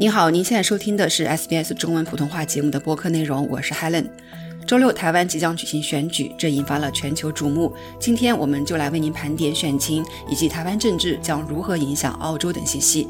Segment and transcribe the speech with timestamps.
[0.00, 4.08] 您好，您现在收听的是 SBS 中文普通话节目的播客内容，我是 Helen。
[4.66, 7.70] 周六，台湾即将举行选举，这引发了全球瞩目。
[8.00, 13.06] 今天，我们就来为您盘点选情以及台湾政治将如何影响澳洲等信息。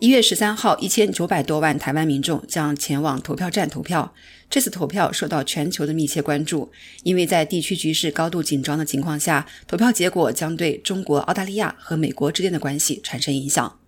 [0.00, 4.14] 一月十三号，一千九百多万台湾民众将前往投票站投票。
[4.48, 6.72] 这次投票受到全球的密切关注，
[7.02, 13.81] 因为在地区局势高度紧张的情况下，投票结果将对中国、澳大利亚和美国之间的关系产生影响。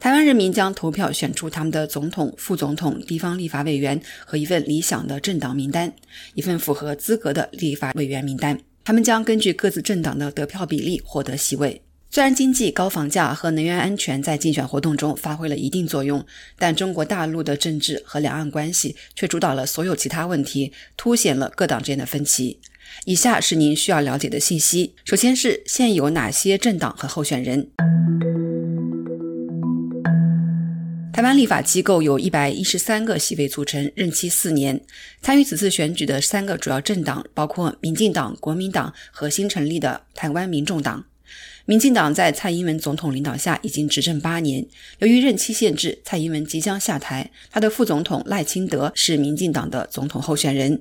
[0.00, 5.92] 台湾人民将投票选出他们的总统、副总统、地方立法委员和一份理想的政党名单，
[6.34, 8.58] 一份符合资格的立法委员名单。
[8.84, 11.82] 他们将根据各自政党的得票比例获得席位。
[12.10, 16.24] 虽然经济、高房价和能源安全在竞选活动中发挥了一定作用，
[16.56, 22.60] 但中国大陆的政治和两岸关系却主导了所有其他问题，凸显了各党之间的分歧。
[23.04, 27.68] 以下是您需要了解的信息：首先是现有哪些政党和候选人。
[31.18, 34.80] 台湾立法机构有一百一十三个席位组成，任期四年。
[35.20, 41.04] 参与此次选举的三个主要政党包括民进党、国民党和新成立的台湾民众党。
[41.66, 44.64] 民进党在蔡英文总统领导下已经执政八年，
[45.00, 50.80] 由于任期限制，蔡英文即将下台，他的副总统赖清德是民进党的总统候选人。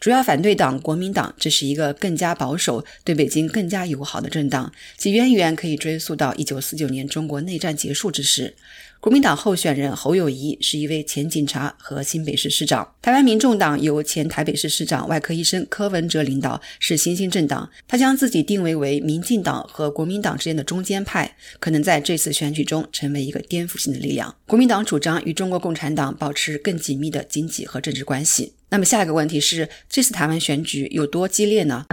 [0.00, 8.56] 主要反对党国民党，这是一个更加保守、对北京更加友好的政党，其渊源可以追溯到一九四九年中国内战结束之时。
[9.00, 12.86] 国民党候选人侯友谊是一位前警察和新北市市长。
[13.00, 17.70] 台湾民众党由前台北市市长外科医生柯文哲领导，是新兴政党。
[17.86, 24.34] 他将自己定位为民进党和国民党之间的中间派，可能在这次选举中成为一个颠覆性的力量。
[24.46, 28.52] 国民党主张与中国共产党保持更紧密的经济和政治关系。
[28.70, 31.86] 那么下一个问题是，这次台湾选举有多激烈呢？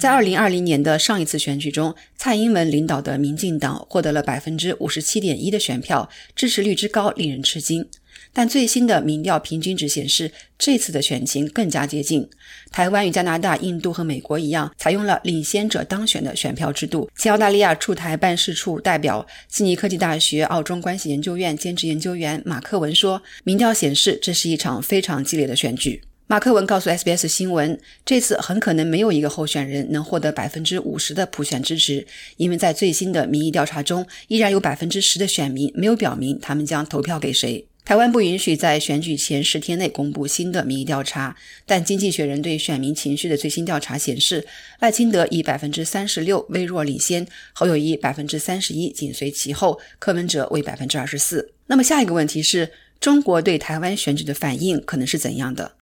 [0.00, 7.86] 在二零二零年的上一次选举中，蔡英文领导的民进党获得了百分之五十七点一的选票，支持率之高令人吃惊。
[8.32, 12.26] 但最新的民调平均值显示，这次的选情更加接近。
[12.72, 17.10] 台湾与加拿大、印度和美国一样，采用了领先者当选的选票制度。
[17.14, 26.00] 前澳大利亚驻台办事处代表、悉尼科技大学澳中关系研究院兼职研究员马克文说：“民调显示，这是一场非常激烈的选举。”
[26.30, 27.76] 马克文告诉 SBS 新闻，
[28.06, 37.66] 这次很可能没有一个候选人能获得百分之五十的普选支持，因为在最新的民意调查中，依然有百分之十的选民没有表明他们将投票给谁。
[37.84, 41.34] 台湾不允许在选举前十天内公布新的民意调查，
[41.66, 44.46] 但经济学人对选民情绪的最新调查显示，
[44.78, 51.50] 赖清德以百分之三十六微弱领先，侯友谊百分之三十一紧随其后，柯文哲为百分之二十四。
[51.66, 55.74] 那么下一个问题是中国对台湾选举的反应可能是怎样的？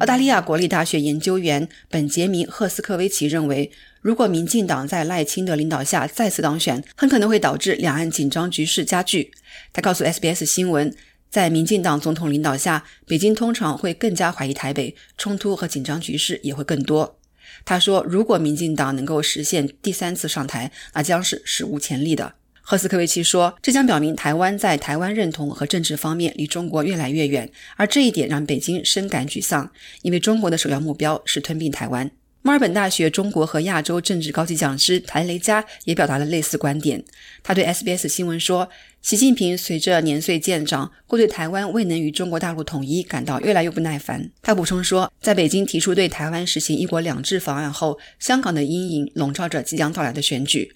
[0.00, 3.70] 澳大利亚国立大学研究员本杰明·赫斯科维奇认为，
[4.00, 9.30] 如果民进党在赖清德领导下再次当选，很可能会导致两岸紧张局势加剧。
[9.74, 10.94] 他告诉 SBS 新闻，
[11.28, 17.18] 在民进党总统领导下，北京通常会更加怀疑台北，冲突和紧张局势也会更多。
[17.66, 22.36] 他说，如果民进党能够实现第三次上台，那将是史无前例的。
[22.68, 29.70] 赫斯科维奇说：“这将表明台湾在台湾认同和政治方面离中国越来越远，而这一点让北京深感沮丧，
[30.02, 32.10] 因为中国的首要目标是吞并台湾。”
[32.42, 37.04] 墨尔本大学中国和亚洲政治高级讲师谭雷佳也表达了类似观点。
[37.44, 38.68] 他对 SBS 新闻说
[39.00, 50.72] ：“习近平随着年岁渐长，会对台湾未能与中国大陆统一感到越来越不耐烦。”他补充说：“在北京提出对台湾实行‘一国两制’方案后，香港的阴影笼罩着即将到来的选举。”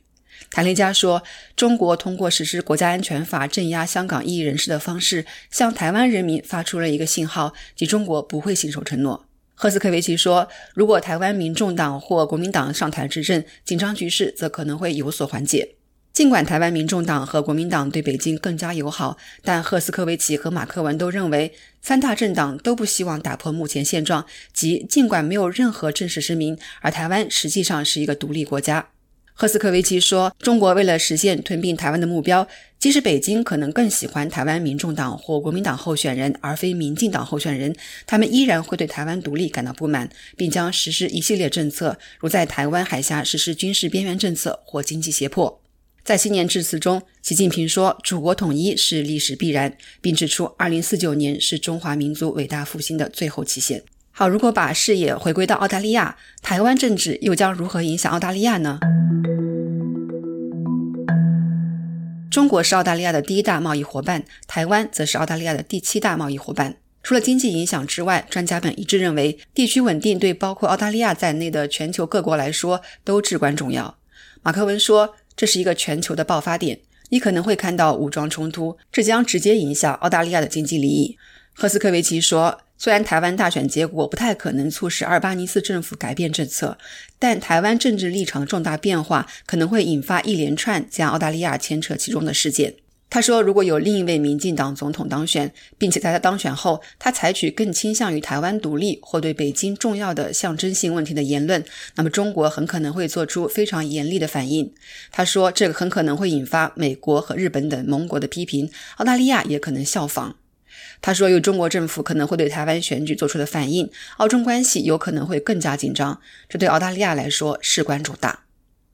[0.50, 1.22] 谭雷佳说
[1.54, 15.74] ：“中国通过实施国家安全法镇压香港异议人士的方式，向台湾人民发出了一个信号，即中国不会信守承诺。”赫斯科维奇说：“如果台湾民众党或国民党上台执政，紧张局势则可能会有所缓解。
[16.12, 28.88] 尽管台湾民众党和国民党对北京更加友好，但赫斯科维奇和马克文都认为，三大政党都不希望打破目前现状，即尽管没有任何正式声明，而台湾实际上是一个独立国家。”
[29.40, 32.46] 赫斯科维奇说：“中国为了实现吞并台湾的目标，
[32.78, 37.74] 即使北京可能更喜欢台湾民众党或国民党候选人而非民进党候选人，
[38.06, 40.06] 他们依然会对台湾独立感到不满，
[40.36, 45.62] 并将实施一系列政策，如在台湾海峡实施军事边缘政策或经济胁迫。”
[46.04, 53.82] 在新年致辞中，习近平说：“祖国统一是历史必然，并指出2049年是中华民族伟大复兴的最后期限。”
[54.12, 58.78] 好，如果把视野回归到澳大利亚，台湾政治又将如何影响澳大利亚呢？
[62.30, 66.76] 中国是澳大利亚的第一大贸易伙伴，台湾则是澳大利亚的第七大贸易伙伴。
[67.02, 73.98] 除了经济影响之外，专家们一致认为，地区稳定对包括澳大利亚在内的全球各国来说都至关重要。
[74.42, 76.78] 马克文说，这是一个全球的爆发点，
[77.08, 81.18] 你可能会看到武装冲突，这将直接影响澳大利亚的经济利益。
[81.52, 86.78] 赫斯科维奇说，虽然台湾大选结果不太可能促使阿尔巴尼斯政府改变政策，
[87.18, 92.74] 但台湾政治立场重大变化可能会引发一连串将澳大利亚牵扯其中的事件。
[93.10, 101.62] 他说：“如果有另一位民进党总统当选，并且在他当选后，他采取更倾向于台湾独立或对北京重要的象征性问题的言论，
[101.96, 104.72] 那么中国很可能会做出非常严厉的反应。”
[105.12, 110.36] 他说：“这个很可能会引发美国和日本等盟国的批评，澳大利亚也可能效仿。”
[111.00, 118.44] 他说：“有中国政府可能会对台湾选举做出的反应，澳中关系有可能会更加紧张，这对澳大利亚来说事关重大。”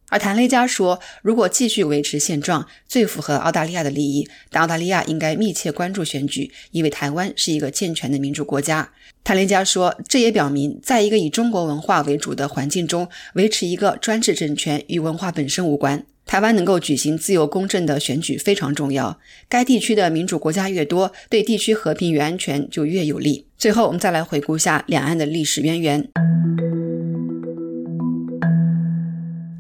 [0.09, 4.29] 而谭雷加说，如果继续维持现状，最符合澳大利亚的利益。
[4.51, 8.93] 但澳大利亚应该密切关注选举，因为台湾是一个健全的民主国家。
[9.25, 16.07] 谭雷加说，这也表明，在一个以中国文化为主的环境中，维持一个专制政权与文化本身无关。
[16.27, 19.21] 台湾能够举行自由公正的选举非常重要。
[19.49, 23.47] 该地区的民主国家越多，对地区和平与安全就越有利。
[23.57, 26.09] 最后，我们再来回顾一下两岸的历史渊源。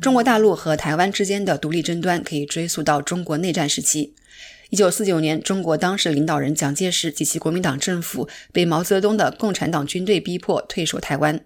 [0.00, 4.12] 中国大陆和台湾之间的独立争端可以追溯到中国内战时期。
[4.70, 11.40] 一九四九年，中国当时领导人蒋介石及其国民党政府被毛泽东的共产党军队逼迫退守台湾。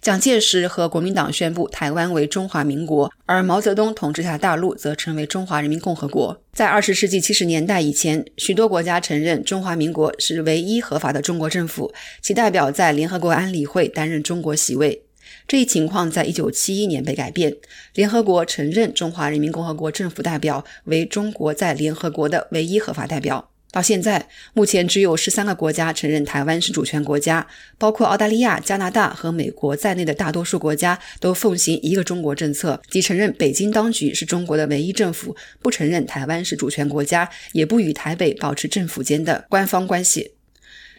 [0.00, 6.40] 蒋介石和国民党宣布台湾为中华民国，而毛泽东统治下大陆则成为中华人民共和国。
[6.52, 15.02] 在二十世纪七十年代以前，许多国家承认中华民国是唯一合法的中国政府，其代表在联合国安理会担任中国席位。
[15.48, 17.56] 这一情况在一九七一年被改变，
[17.94, 23.51] 联合国承认中华人民共和国政府代表为中国在联合国的唯一合法代表。
[23.72, 27.46] 到现在，目前只有十三个国家承认台湾是主权国家，
[27.78, 40.32] 包括澳大利亚、加拿大和美国在内的大多数国家都奉行一个中国政策，即承认北京当局是中国的唯一政府，不承认台湾是主权国家，也不与台北保持政府间的官方关系。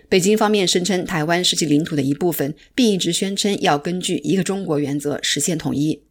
[0.09, 6.01] 北京方面声称台湾是其领土的一部分，并一直宣称要根据一个中国原则实现统一。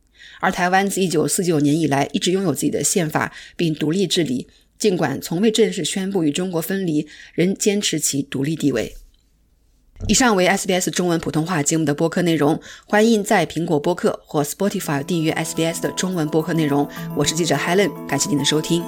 [0.40, 4.48] 而台湾自1949年以来一直拥有自己的宪法，并独立治理，
[4.82, 8.96] 尽管从未正式宣布与中国分离，仍坚持其独立地位。
[10.08, 16.88] 以上为 SBS 中文普通话节目的播客内容，欢迎在苹果播客或 Spotify 订阅 SBS 的中文播客内容。
[17.16, 18.82] 我是记者 Helen，感谢您的收听。